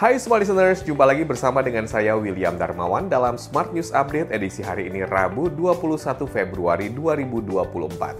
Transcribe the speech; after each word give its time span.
Hai 0.00 0.16
Smart 0.16 0.40
Listeners, 0.40 0.80
jumpa 0.80 1.04
lagi 1.04 1.28
bersama 1.28 1.60
dengan 1.60 1.84
saya 1.84 2.16
William 2.16 2.56
Darmawan 2.56 3.12
dalam 3.12 3.36
Smart 3.36 3.68
News 3.76 3.92
Update 3.92 4.32
edisi 4.32 4.64
hari 4.64 4.88
ini 4.88 5.04
Rabu 5.04 5.52
21 5.52 6.24
Februari 6.24 6.88
2024. 6.88 8.16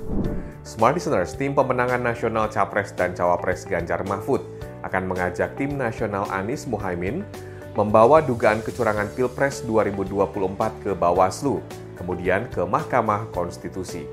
Smart 0.61 0.93
Listeners, 0.93 1.33
tim 1.41 1.57
pemenangan 1.57 2.05
nasional 2.05 2.53
Capres 2.53 2.93
dan 2.93 3.17
Cawapres 3.17 3.65
Ganjar 3.65 4.05
Mahfud 4.05 4.45
akan 4.85 5.09
mengajak 5.09 5.57
tim 5.57 5.81
nasional 5.81 6.29
Anies 6.29 6.69
Muhaimin 6.69 7.25
membawa 7.73 8.21
dugaan 8.21 8.61
kecurangan 8.61 9.09
Pilpres 9.17 9.65
2024 9.65 10.85
ke 10.85 10.93
Bawaslu, 10.93 11.65
kemudian 11.97 12.45
ke 12.53 12.61
Mahkamah 12.61 13.33
Konstitusi. 13.33 14.05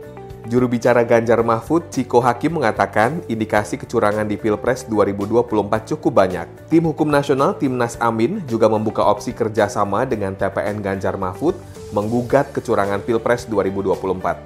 Juru 0.46 0.70
bicara 0.70 1.02
Ganjar 1.02 1.42
Mahfud, 1.42 1.90
Ciko 1.90 2.22
Hakim 2.22 2.62
mengatakan 2.62 3.26
indikasi 3.26 3.82
kecurangan 3.82 4.30
di 4.30 4.38
Pilpres 4.38 4.86
2024 4.86 5.98
cukup 5.98 6.14
banyak. 6.14 6.46
Tim 6.70 6.86
Hukum 6.86 7.10
Nasional 7.10 7.58
Timnas 7.58 7.98
Amin 7.98 8.46
juga 8.46 8.70
membuka 8.70 9.02
opsi 9.02 9.34
kerjasama 9.34 10.06
dengan 10.06 10.38
TPN 10.38 10.86
Ganjar 10.86 11.18
Mahfud 11.18 11.58
menggugat 11.90 12.54
kecurangan 12.54 13.02
Pilpres 13.02 13.50
2024. 13.50 14.38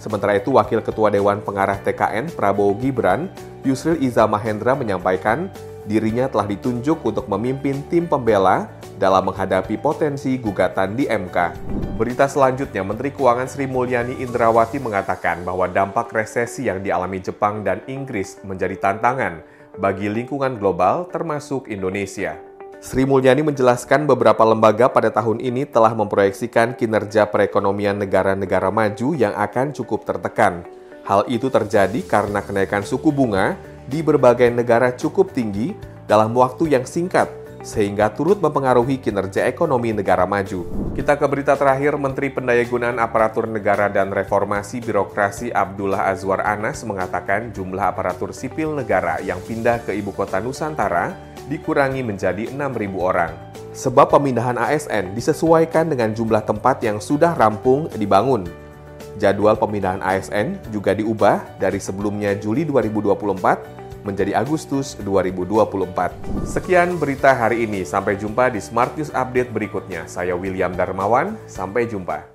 Sementara 0.00 0.34
itu, 0.36 0.52
Wakil 0.52 0.82
Ketua 0.82 1.08
Dewan 1.12 1.40
Pengarah 1.40 1.78
TKN 1.80 2.32
Prabowo 2.34 2.74
Gibran, 2.76 3.30
Yusril 3.62 4.00
Iza 4.02 4.26
Mahendra 4.26 4.74
menyampaikan 4.74 5.48
dirinya 5.84 6.28
telah 6.28 6.48
ditunjuk 6.48 7.04
untuk 7.04 7.28
memimpin 7.28 7.84
tim 7.92 8.08
pembela 8.08 8.68
dalam 8.96 9.28
menghadapi 9.28 9.76
potensi 9.80 10.36
gugatan 10.40 10.96
di 10.96 11.04
MK. 11.08 11.36
Berita 11.94 12.26
selanjutnya, 12.26 12.82
Menteri 12.82 13.14
Keuangan 13.14 13.46
Sri 13.46 13.70
Mulyani 13.70 14.18
Indrawati 14.18 14.82
mengatakan 14.82 15.46
bahwa 15.46 15.70
dampak 15.70 16.10
resesi 16.10 16.66
yang 16.66 16.82
dialami 16.82 17.22
Jepang 17.22 17.62
dan 17.62 17.84
Inggris 17.86 18.42
menjadi 18.42 18.74
tantangan 18.80 19.44
bagi 19.78 20.10
lingkungan 20.10 20.58
global 20.58 21.06
termasuk 21.10 21.70
Indonesia. 21.70 22.38
Sri 22.84 23.08
Mulyani 23.08 23.40
menjelaskan 23.40 24.04
beberapa 24.04 24.44
lembaga 24.44 24.92
pada 24.92 25.08
tahun 25.08 25.40
ini 25.40 25.64
telah 25.64 25.96
memproyeksikan 25.96 26.76
kinerja 26.76 27.24
perekonomian 27.32 27.96
negara-negara 27.96 28.68
maju 28.68 29.16
yang 29.16 29.32
akan 29.32 29.72
cukup 29.72 30.04
tertekan. 30.04 30.68
Hal 31.04 31.24
itu 31.32 31.48
terjadi 31.48 32.00
karena 32.04 32.44
kenaikan 32.44 32.84
suku 32.84 33.08
bunga 33.08 33.56
di 33.88 34.00
berbagai 34.04 34.48
negara 34.52 34.92
cukup 34.92 35.32
tinggi 35.32 35.76
dalam 36.04 36.36
waktu 36.36 36.76
yang 36.76 36.84
singkat 36.84 37.44
sehingga 37.64 38.12
turut 38.12 38.44
mempengaruhi 38.44 39.00
kinerja 39.00 39.48
ekonomi 39.48 39.96
negara 39.96 40.28
maju. 40.28 40.68
Kita 40.92 41.16
ke 41.16 41.24
berita 41.24 41.56
terakhir, 41.56 41.96
Menteri 41.96 42.28
Pendayagunaan 42.28 43.00
Aparatur 43.00 43.48
Negara 43.48 43.88
dan 43.88 44.12
Reformasi 44.12 44.84
Birokrasi 44.84 45.48
Abdullah 45.50 46.12
Azwar 46.12 46.44
Anas 46.44 46.84
mengatakan 46.84 47.50
jumlah 47.56 47.96
aparatur 47.96 48.36
sipil 48.36 48.76
negara 48.76 49.18
yang 49.24 49.40
pindah 49.40 49.80
ke 49.80 49.96
ibu 49.96 50.12
kota 50.12 50.38
Nusantara 50.44 51.16
dikurangi 51.48 52.04
menjadi 52.04 52.52
6.000 52.52 52.94
orang. 53.00 53.32
Sebab 53.74 54.06
pemindahan 54.06 54.54
ASN 54.54 55.18
disesuaikan 55.18 55.90
dengan 55.90 56.14
jumlah 56.14 56.46
tempat 56.46 56.78
yang 56.84 57.02
sudah 57.02 57.34
rampung 57.34 57.90
dibangun. 57.96 58.63
Jadwal 59.20 59.54
pemindahan 59.54 60.02
ASN 60.02 60.58
juga 60.74 60.96
diubah 60.96 61.60
dari 61.62 61.78
sebelumnya 61.78 62.34
Juli 62.34 62.66
2024 62.66 63.84
menjadi 64.04 64.36
Agustus 64.36 64.94
2024. 65.00 66.44
Sekian 66.44 67.00
berita 67.00 67.32
hari 67.32 67.64
ini. 67.64 67.82
Sampai 67.88 68.20
jumpa 68.20 68.52
di 68.52 68.60
Smart 68.60 68.92
News 68.94 69.10
Update 69.10 69.50
berikutnya. 69.50 70.04
Saya 70.04 70.36
William 70.36 70.76
Darmawan. 70.76 71.40
Sampai 71.48 71.88
jumpa. 71.88 72.28